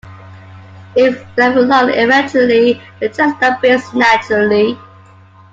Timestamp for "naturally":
3.93-4.75